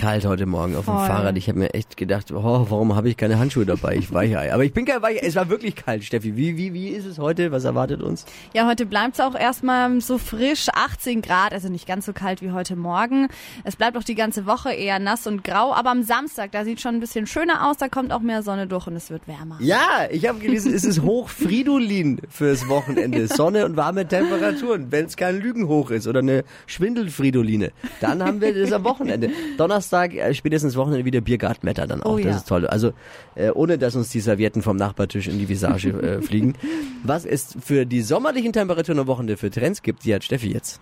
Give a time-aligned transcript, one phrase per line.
[0.00, 1.06] kalt heute Morgen auf dem Voll.
[1.06, 1.36] Fahrrad.
[1.36, 3.96] Ich habe mir echt gedacht, oh, warum habe ich keine Handschuhe dabei?
[3.96, 4.50] Ich Weichei.
[4.50, 5.26] Aber ich bin kein Weichei.
[5.26, 6.38] Es war wirklich kalt, Steffi.
[6.38, 7.52] Wie, wie, wie ist es heute?
[7.52, 8.24] Was erwartet uns?
[8.54, 12.40] Ja, heute bleibt es auch erstmal so frisch, 18 Grad, also nicht ganz so kalt
[12.40, 13.28] wie heute Morgen.
[13.64, 16.80] Es bleibt auch die ganze Woche eher nass und grau, aber am Samstag, da sieht
[16.80, 19.58] schon ein bisschen schöner aus, da kommt auch mehr Sonne durch und es wird wärmer.
[19.60, 23.26] Ja, ich habe gelesen, es ist Hochfridolin fürs Wochenende.
[23.28, 27.72] Sonne und warme Temperaturen, wenn es kein Lügenhoch ist oder eine Schwindelfridoline.
[28.00, 29.28] Dann haben wir das am Wochenende.
[29.58, 32.14] Donnerstag, äh, spätestens Wochenende wieder Biergartenwetter dann auch.
[32.14, 32.36] Oh das ja.
[32.36, 32.66] ist toll.
[32.66, 32.92] Also
[33.34, 36.54] äh, ohne, dass uns die Servietten vom Nachbartisch in die Visage äh, fliegen.
[37.02, 40.80] Was es für die sommerlichen Temperaturen am Wochenende für Trends gibt, die hat Steffi jetzt.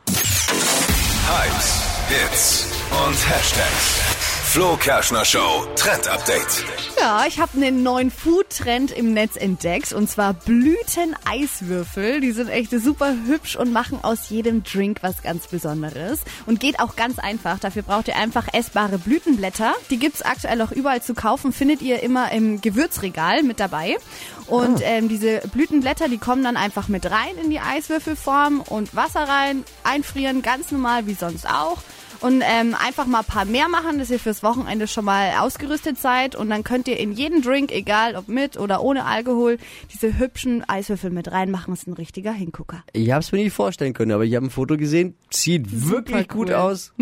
[1.28, 4.17] Hypes, Hits und Hashtags.
[4.50, 6.64] Flo Kerschner Show Trend Update.
[6.98, 12.22] Ja, ich habe einen neuen Food-Trend im Netz entdeckt und zwar Blüteneiswürfel.
[12.22, 16.20] Die sind echt super hübsch und machen aus jedem Drink was ganz Besonderes.
[16.46, 17.58] Und geht auch ganz einfach.
[17.58, 19.74] Dafür braucht ihr einfach essbare Blütenblätter.
[19.90, 21.52] Die gibt's aktuell auch überall zu kaufen.
[21.52, 23.98] Findet ihr immer im Gewürzregal mit dabei.
[24.46, 29.28] Und ähm, diese Blütenblätter, die kommen dann einfach mit rein in die Eiswürfelform und Wasser
[29.28, 31.82] rein, einfrieren, ganz normal wie sonst auch.
[32.20, 35.98] Und ähm, einfach mal ein paar mehr machen, dass ihr fürs Wochenende schon mal ausgerüstet
[35.98, 36.34] seid.
[36.34, 39.58] Und dann könnt ihr in jeden Drink, egal ob mit oder ohne Alkohol,
[39.92, 41.72] diese hübschen Eiswürfel mit reinmachen.
[41.72, 42.82] Das ist ein richtiger Hingucker.
[42.92, 45.14] Ich habe es mir nicht vorstellen können, aber ich habe ein Foto gesehen.
[45.30, 46.54] Sieht wirklich gut cool.
[46.54, 46.92] aus.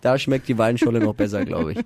[0.00, 1.78] Da schmeckt die Weinscholle noch besser, glaube ich.